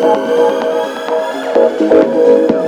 [0.00, 0.30] Thank
[2.50, 2.59] you.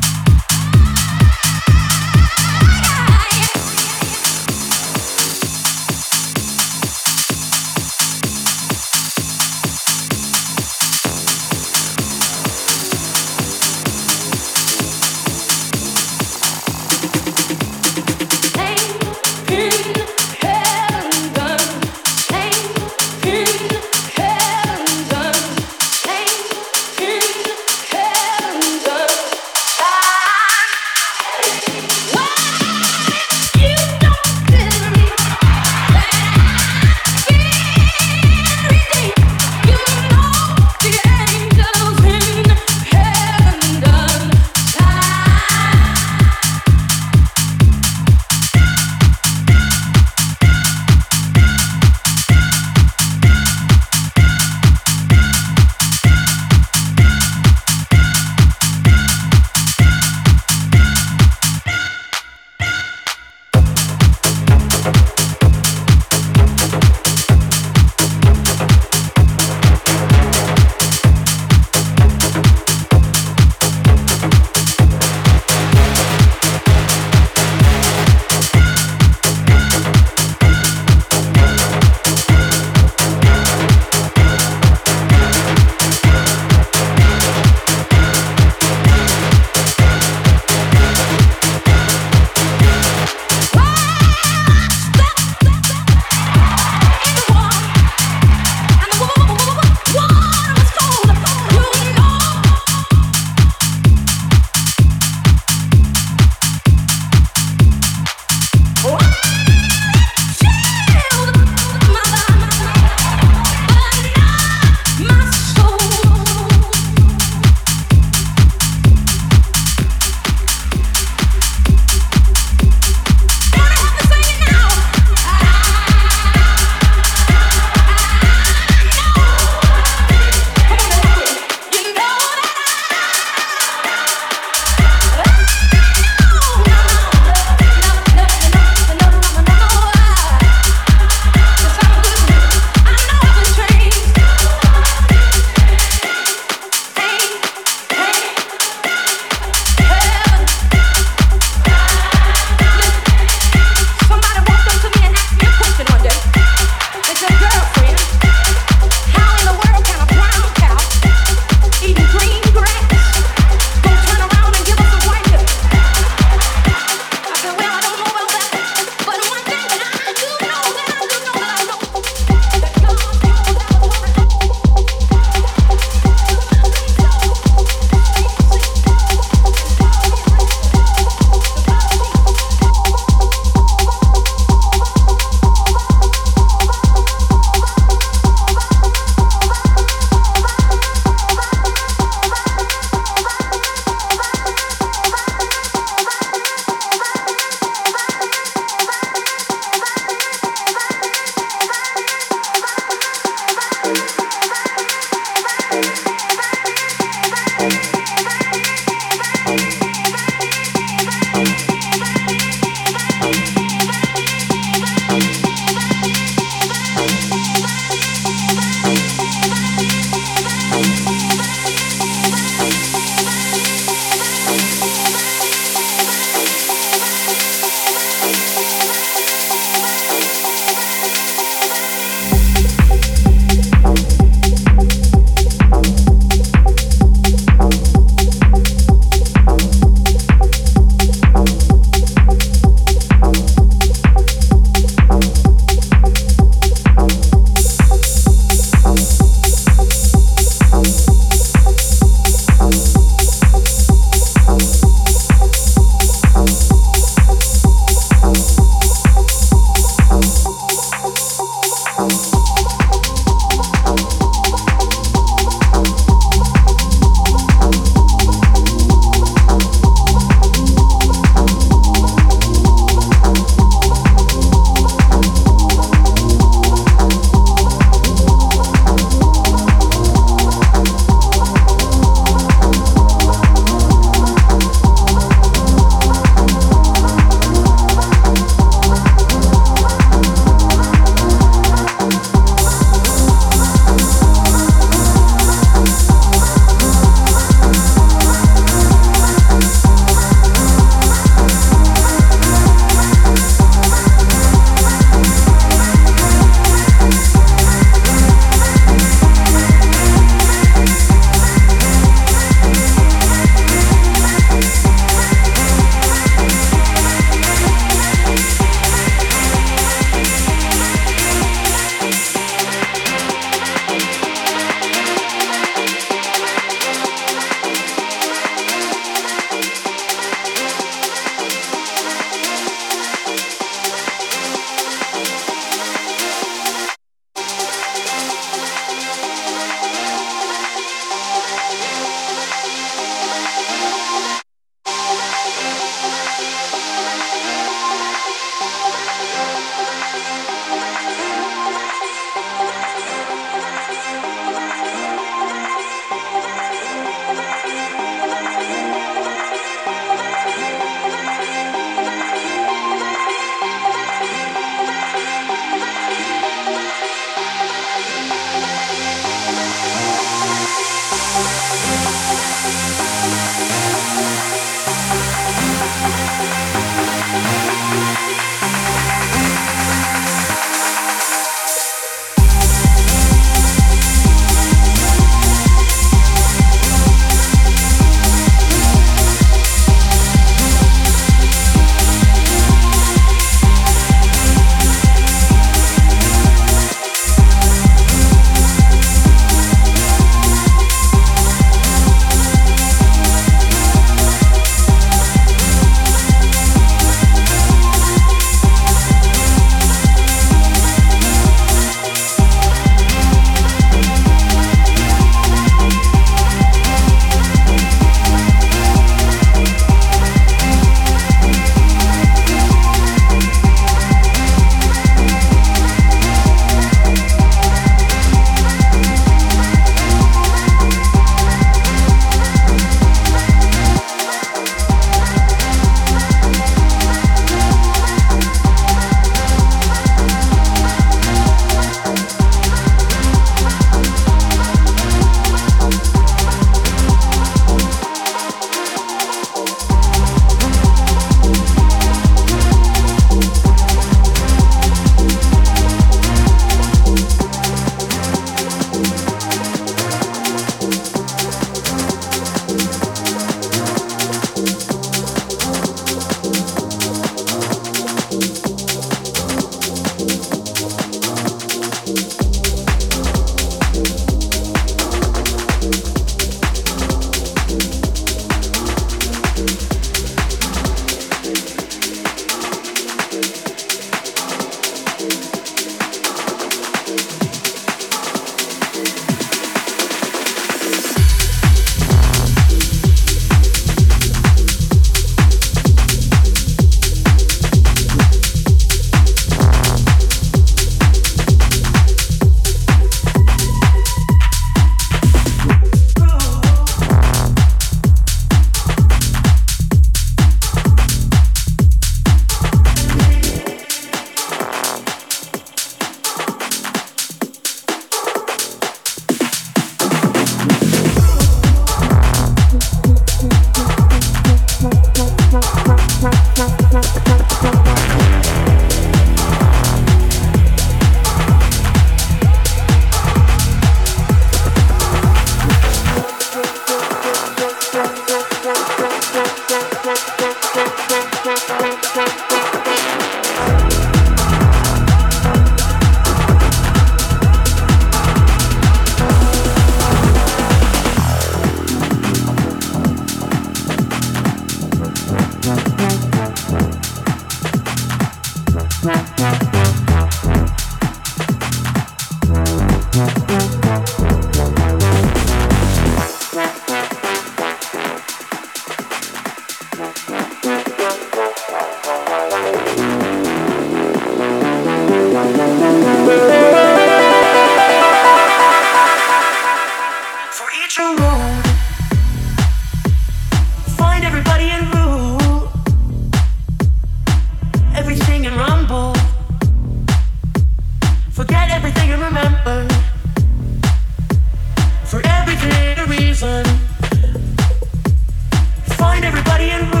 [599.61, 600.00] Why?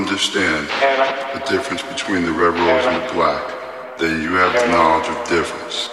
[0.00, 0.66] Understand
[1.34, 3.44] the difference between the red rose and the black,
[3.98, 5.90] then you have the knowledge of difference.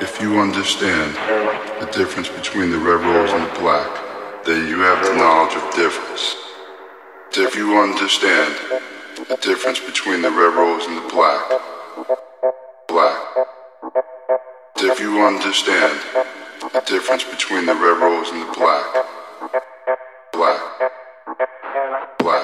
[0.00, 1.16] If you understand
[1.80, 3.90] the difference between the red rose and the black,
[4.44, 6.36] then you have the knowledge of difference.
[7.32, 8.54] If you understand
[9.28, 11.42] the difference between the red rose and the black,
[12.86, 13.18] black.
[14.76, 15.98] If you understand
[16.72, 18.86] the difference between the red rose and the black,
[20.32, 20.60] black,
[22.18, 22.41] black,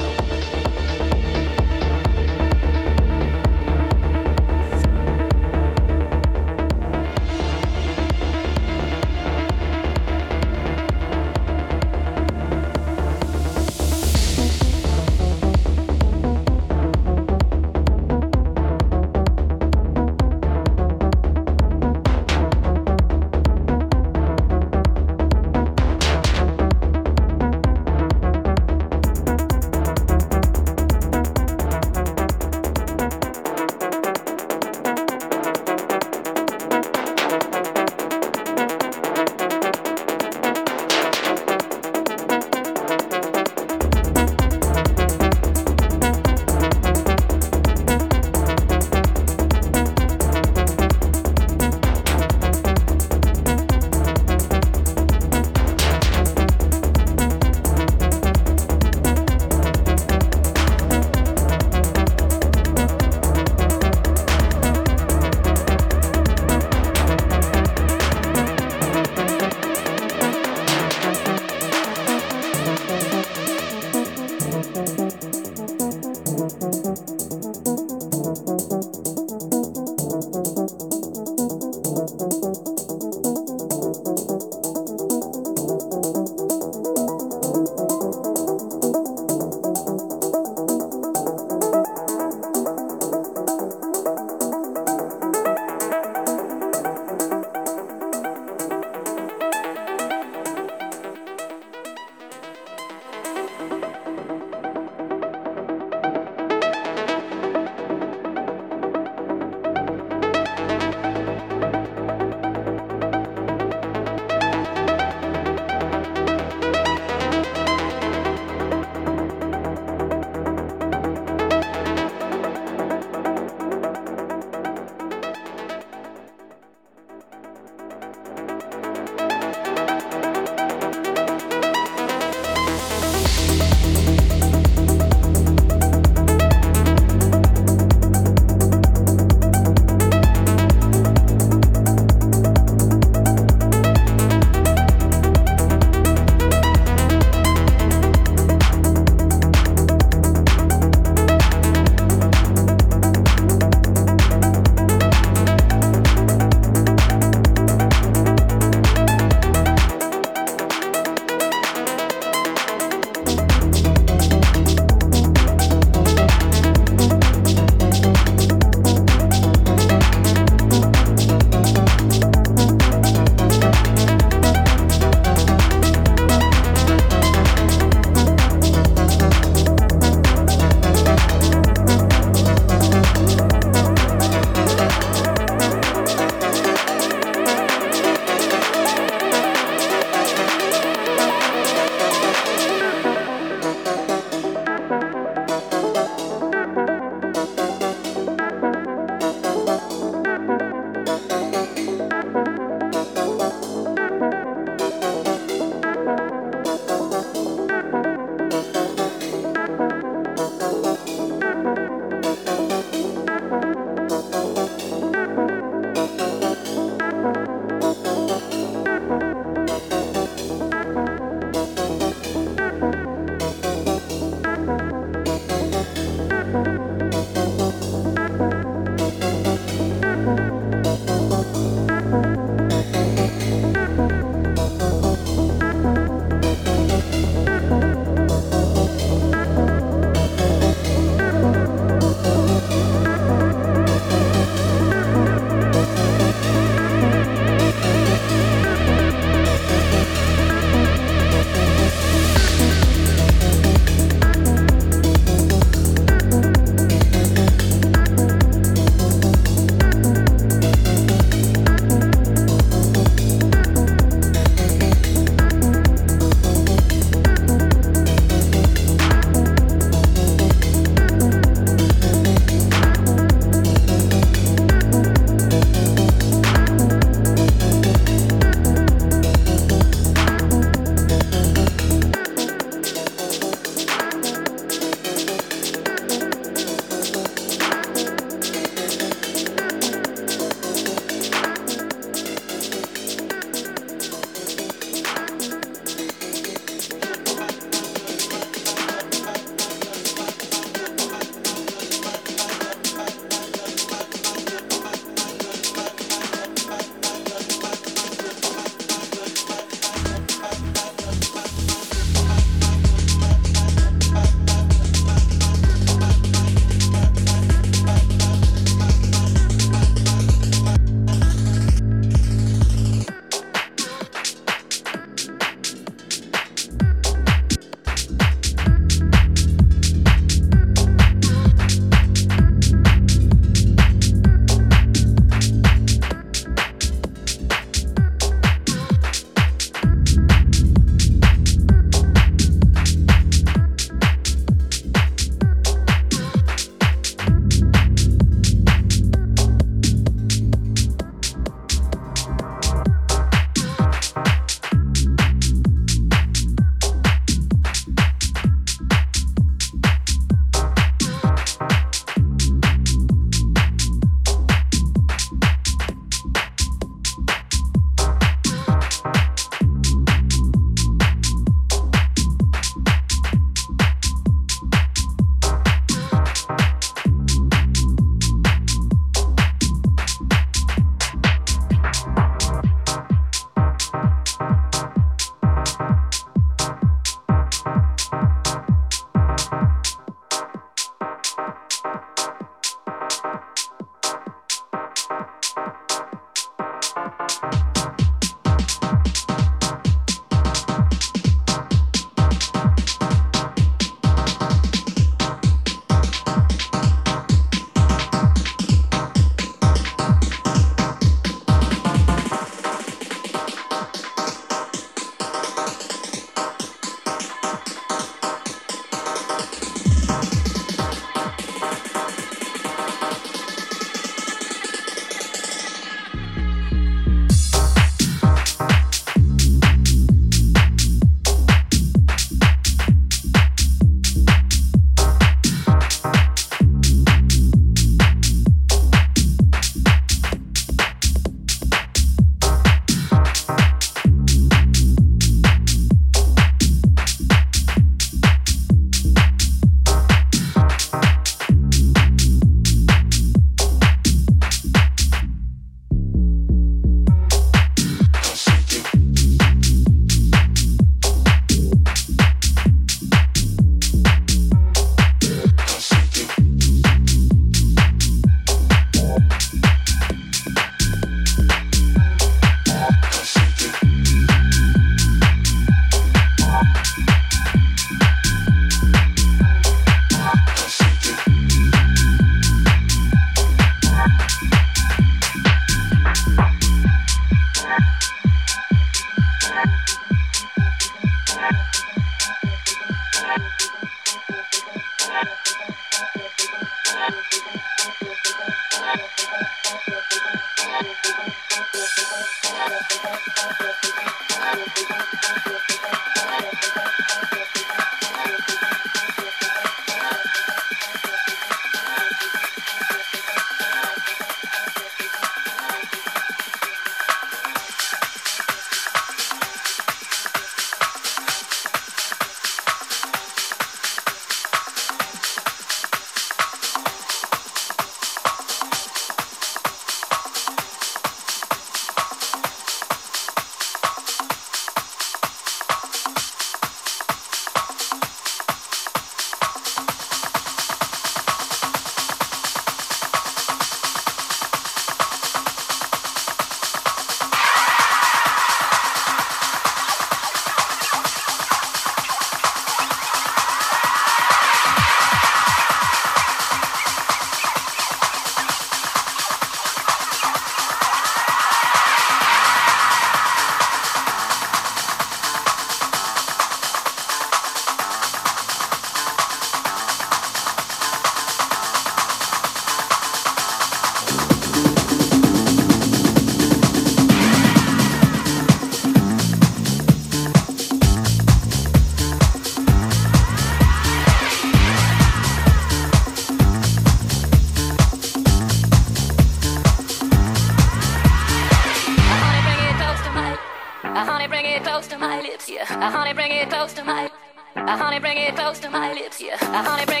[596.61, 597.09] close to my,
[597.55, 599.35] I honey, bring it close to my lips, yeah.
[599.41, 600.00] I honey, bring